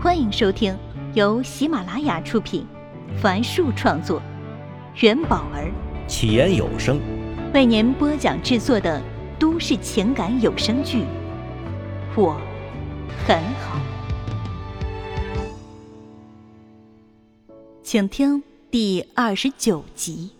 [0.00, 0.78] 欢迎收听
[1.14, 2.64] 由喜马拉雅出品，
[3.20, 4.22] 凡树创作，
[5.00, 5.72] 元宝儿
[6.06, 7.00] 起言有声
[7.52, 9.02] 为您播讲制作的
[9.40, 10.98] 都市情感有声剧
[12.16, 12.40] 《我
[13.26, 13.80] 很好》，
[17.82, 18.40] 请听
[18.70, 20.30] 第二十九集。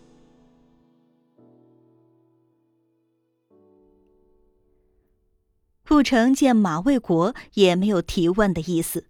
[5.89, 9.07] 顾城见马卫国也没有提问的意思。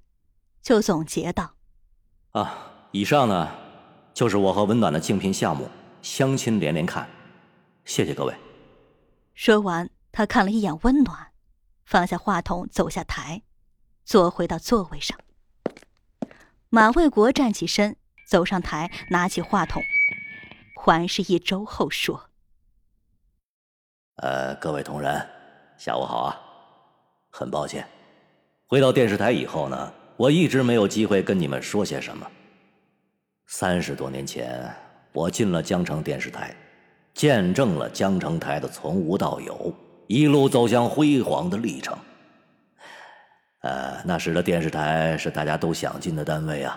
[0.68, 1.54] 就总结道
[2.32, 3.48] ：“啊，以上呢，
[4.12, 5.66] 就是我和温暖的竞聘项目，
[6.02, 7.08] 相亲连连看，
[7.86, 8.34] 谢谢各位。”
[9.32, 11.32] 说完，他看了一眼温暖，
[11.86, 13.44] 放下话筒，走下台，
[14.04, 15.18] 坐回到座位上。
[16.68, 17.96] 马卫国站起身，
[18.28, 19.82] 走上台，拿起话筒，
[20.76, 22.28] 环视一周后说
[24.20, 25.26] ：“呃，各位同仁，
[25.78, 26.38] 下午好啊！
[27.30, 27.88] 很抱歉，
[28.66, 32.26] 回到电视台以后呢。”我一直没有机会跟你们说些什么。
[33.46, 34.68] 三十多年前，
[35.12, 36.52] 我进了江城电视台，
[37.14, 39.72] 见证了江城台的从无到有，
[40.08, 41.96] 一路走向辉煌的历程。
[43.60, 46.76] 呃，那时的电视台是大家都想进的单位啊，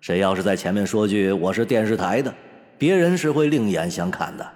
[0.00, 2.34] 谁要是在前面说句我是电视台的，
[2.76, 4.52] 别人是会另眼相看的。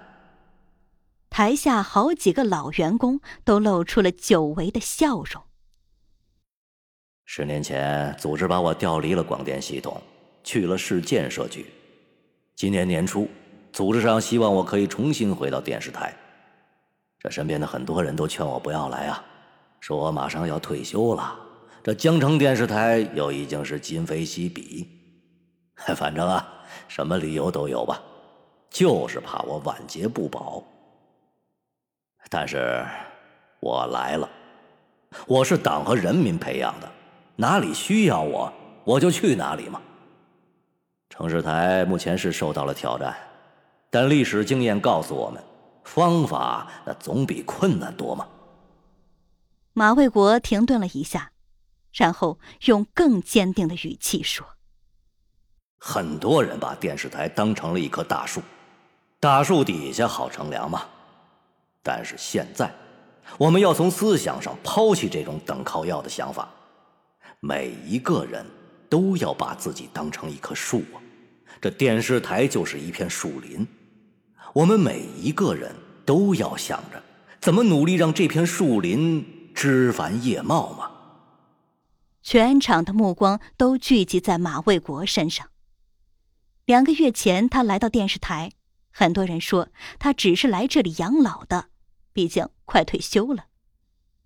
[1.29, 5.41] 台下好几个老员工都露出了久违的笑容。
[7.31, 10.01] 十年前，组织把我调离了广电系统，
[10.43, 11.63] 去了市建设局。
[12.55, 13.27] 今年年初，
[13.71, 16.11] 组织上希望我可以重新回到电视台。
[17.19, 19.23] 这身边的很多人都劝我不要来啊，
[19.79, 21.39] 说我马上要退休了，
[21.83, 24.87] 这江城电视台又已经是今非昔比。
[25.95, 26.51] 反正啊，
[26.87, 28.01] 什么理由都有吧，
[28.71, 30.63] 就是怕我晚节不保。
[32.27, 32.83] 但是，
[33.59, 34.27] 我来了，
[35.27, 36.91] 我是党和人民培养的。
[37.39, 38.51] 哪里需要我，
[38.83, 39.81] 我就去哪里嘛。
[41.09, 43.15] 城市台目前是受到了挑战，
[43.89, 45.41] 但历史经验告诉我们，
[45.85, 48.27] 方法那总比困难多嘛。
[49.71, 51.31] 马卫国停顿了一下，
[51.93, 54.45] 然后用更坚定的语气说
[55.79, 58.41] ：“很多人把电视台当成了一棵大树，
[59.17, 60.81] 大树底下好乘凉嘛。
[61.81, 62.69] 但是现在，
[63.37, 66.45] 我们要从思想上抛弃这种等靠要的想法。”
[67.41, 68.45] 每一个人
[68.89, 70.99] 都要把自己当成一棵树啊！
[71.61, 73.65] 这电视台就是一片树林，
[74.53, 75.73] 我们每一个人
[76.05, 77.01] 都要想着
[77.39, 80.91] 怎么努力让这片树林枝繁叶茂嘛。
[82.21, 85.47] 全场的目光都聚集在马卫国身上。
[86.65, 88.51] 两个月前他来到电视台，
[88.91, 91.69] 很多人说他只是来这里养老的，
[92.11, 93.45] 毕竟快退休了。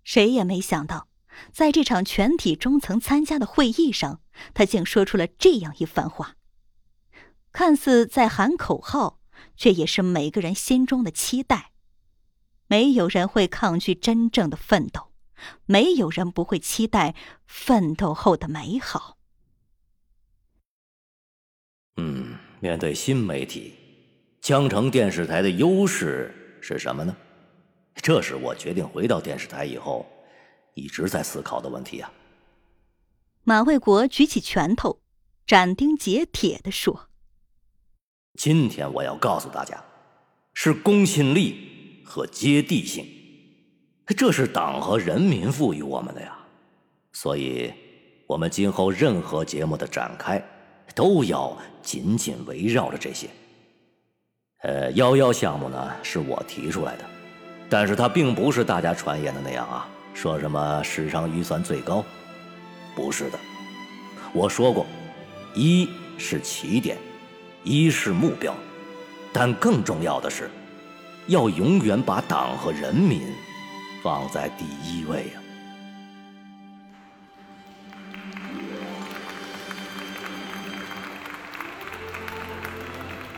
[0.02, 1.06] 谁也没想到。
[1.52, 4.20] 在这场全体中层参加的会议上，
[4.52, 6.36] 他竟说出了这样一番话，
[7.52, 9.20] 看似在喊口号，
[9.56, 11.72] 却也是每个人心中的期待。
[12.66, 15.12] 没有人会抗拒真正的奋斗，
[15.66, 17.14] 没有人不会期待
[17.46, 19.18] 奋斗后的美好。
[21.96, 23.74] 嗯，面对新媒体，
[24.40, 27.14] 江城电视台的优势是什么呢？
[27.96, 30.04] 这是我决定回到电视台以后。
[30.74, 32.12] 一直在思考的问题啊！
[33.44, 35.00] 马卫国举起拳头，
[35.46, 37.08] 斩钉截铁的说
[38.38, 39.84] ：“今天我要告诉大家，
[40.52, 43.06] 是公信力和接地性，
[44.16, 46.38] 这是党和人民赋予我们的呀。
[47.12, 47.72] 所以，
[48.26, 50.42] 我们今后任何节目的展开，
[50.94, 53.28] 都要紧紧围绕着这些。
[54.62, 57.04] 呃，幺幺项目呢，是我提出来的，
[57.68, 62.02] 但是它并不是大家传言的那样啊。”说什么史上预算最高？
[62.94, 63.38] 不是的，
[64.32, 64.86] 我说过，
[65.54, 66.96] 一是起点，
[67.64, 68.54] 一是目标，
[69.32, 70.48] 但更重要的是，
[71.26, 73.20] 要永远把党和人民
[74.02, 75.36] 放在第一位啊！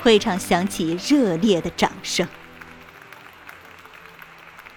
[0.03, 2.29] 会场响起热烈的掌声。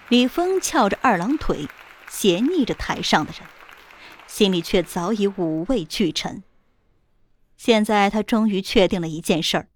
[0.08, 1.68] 李峰翘着二郎腿。
[2.10, 3.48] 斜睨着台上的人，
[4.26, 6.42] 心里却早已五味俱陈。
[7.56, 9.68] 现在他终于确定了一件事儿，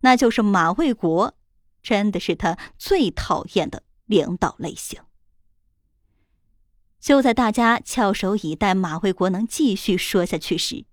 [0.00, 1.34] 那就是马卫国
[1.82, 5.00] 真的是他最讨厌的领导类型。
[7.00, 10.86] 就在大家翘首以待马卫国能继续说下去时，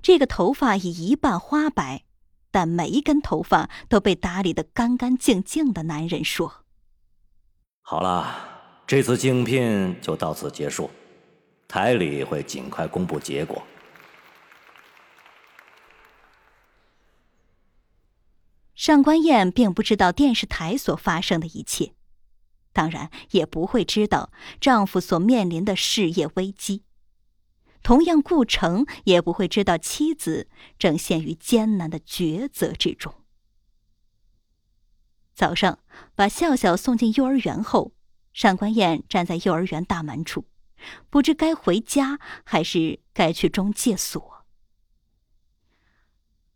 [0.00, 2.04] 这个头发已一半花白，
[2.50, 6.64] 但每一根头发都被打理得干干净净的男人说
[7.82, 8.52] ：“好了。”
[8.86, 10.88] 这次竞聘就到此结束
[11.66, 13.60] 台里会尽快公布结果。
[18.76, 21.94] 上官燕并不知道电视台所发生的一切
[22.72, 24.30] 当然也不会知道
[24.60, 26.84] 丈夫所面临的事业危机。
[27.82, 30.48] 同样顾城也不会知道妻子
[30.78, 33.12] 正陷于艰难的抉择之中。
[35.34, 35.80] 早上
[36.14, 37.95] 把笑笑送进幼儿园后
[38.36, 40.44] 上官燕站在幼儿园大门处，
[41.08, 44.44] 不知该回家还是该去中介所。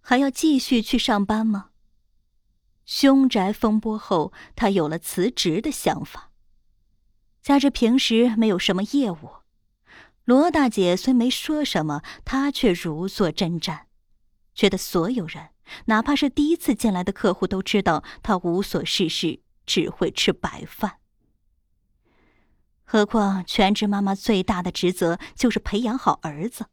[0.02, 1.70] 还要继续去上班吗？
[2.84, 6.32] 凶宅风波后，他有了辞职的想法。
[7.40, 9.30] 加之平时没有什么业务，
[10.24, 13.84] 罗大姐虽没说什么，她却如坐针毡，
[14.54, 15.48] 觉得所有人，
[15.86, 20.99] 哪怕是第一次进来的客户，都知道她无所事事，只会吃白饭。
[22.92, 26.66] 何况全职妈妈最大的职责就是培养好儿子。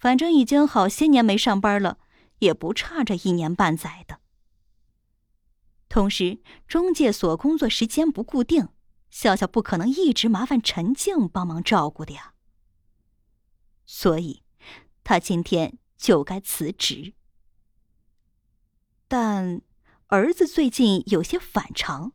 [0.00, 2.00] 反正已经好些年没上班了，
[2.40, 4.18] 也不差这一年半载的。
[5.88, 8.70] 同时，中介所工作时间不固定，
[9.08, 12.34] 笑笑不可能一直麻烦陈静帮忙照顾的呀。
[13.84, 14.42] 所以，
[15.04, 17.14] 他今天就该辞职。
[19.06, 19.62] 但
[20.08, 22.10] 儿子最近有些反常，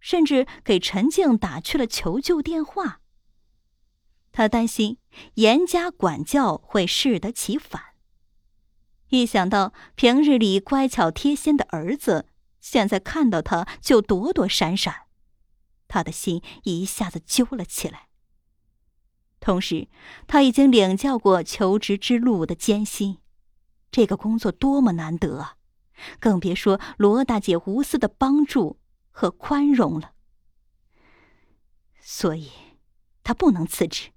[0.00, 3.00] 甚至给陈静打去了求救电话。
[4.32, 4.98] 他担心
[5.34, 7.82] 严加管教会适得其反。
[9.08, 12.26] 一想到平日里乖巧贴心的儿子，
[12.60, 15.06] 现在看到他就躲躲闪闪，
[15.88, 18.08] 他的心一下子揪了起来。
[19.40, 19.88] 同时，
[20.26, 23.18] 他已经领教过求职之路的艰辛，
[23.90, 25.56] 这个工作多么难得啊！
[26.18, 28.78] 更别说罗大姐无私的帮助
[29.10, 30.12] 和宽容了。
[32.00, 32.50] 所以，
[33.22, 34.10] 他不能辞职。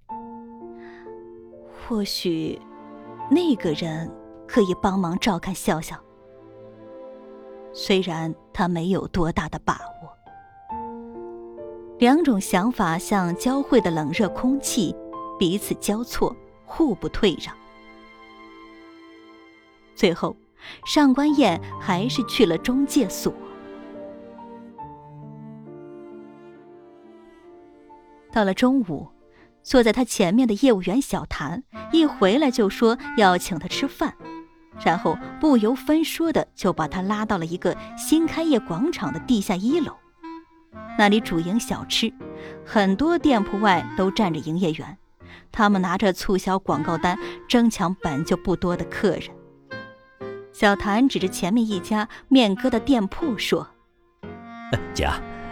[1.86, 2.60] 或许，
[3.30, 4.10] 那个人
[4.48, 6.02] 可以帮忙照看笑笑。
[7.74, 10.78] 虽然他没有多大的把握，
[12.00, 14.96] 两种想法像交汇的冷热空气，
[15.38, 16.36] 彼此交错，
[16.66, 17.56] 互不退让。
[19.96, 20.36] 最后，
[20.86, 23.34] 上官燕还是去了中介所。
[28.34, 29.08] 到了中午，
[29.62, 34.14] 坐在他前面的业务员小谭一回来就说要请他吃饭。
[34.84, 39.94] 然后不由分说的就把他拉到了一个新开业广场的地下一楼，
[40.98, 42.12] 那里主营小吃，
[42.66, 44.98] 很多店铺外都站着营业员，
[45.52, 47.16] 他们拿着促销广告单
[47.48, 49.30] 争抢本就不多的客人。
[50.52, 53.68] 小谭指着前面一家面疙瘩店铺说
[54.96, 55.08] ：“姐，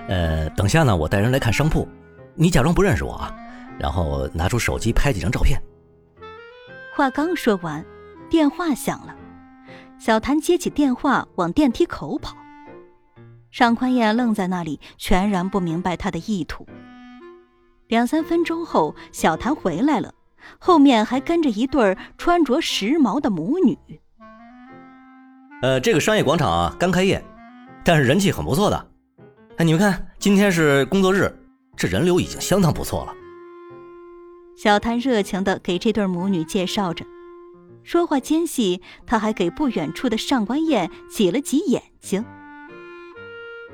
[0.08, 1.88] 呃，等下呢，我带人来看商铺，
[2.36, 3.36] 你假装不认识我啊，
[3.80, 5.62] 然后拿出手机拍几张照片。”
[6.96, 7.86] 话刚说完。
[8.30, 9.14] 电话响了，
[10.00, 12.34] 小谭接起电话，往电梯口跑。
[13.52, 16.66] 尚宽燕愣在那里，全然不明白他的意图。
[17.90, 20.14] 两三分钟后，小谭回来了，
[20.60, 23.78] 后面还跟着一对穿着时髦的母女。
[25.62, 27.22] 呃，这个商业广场啊，刚开业，
[27.84, 28.88] 但是人气很不错的。
[29.58, 31.30] 哎，你们看，今天是工作日，
[31.82, 33.16] 这人流已经相当不错了。
[34.56, 37.04] 小谭热情的给这对母女介绍着。
[37.84, 42.24] 说话间隙，他还给不远处的上官燕挤了挤眼睛。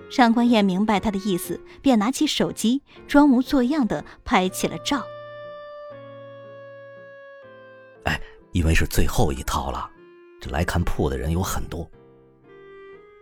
[0.10, 5.04] 上官燕明白他的意思，便拿起手机，装模作样的拍起了照。
[8.06, 8.22] 哎，
[8.54, 9.92] 因为是最后一套了，
[10.40, 11.86] 这来看铺的人有很多。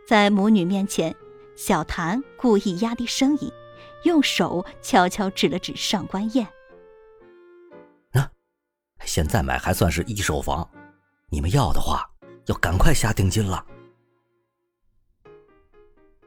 [0.08, 1.16] 在母女面前，
[1.56, 3.52] 小谭故意压低声音，
[4.06, 6.48] 用手悄悄指了指上官燕。
[9.04, 10.68] 现在买还算是一手房，
[11.30, 12.10] 你们要的话，
[12.48, 13.64] 要赶快下定金了。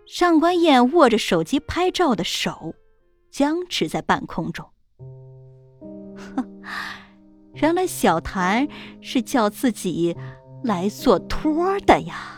[0.06, 2.76] 上官燕握着手机拍照的手
[3.32, 4.70] 僵持在半空中。
[6.16, 6.62] 哼，
[7.54, 8.68] 原来小谭
[9.02, 10.16] 是叫自己
[10.62, 12.37] 来做托的呀。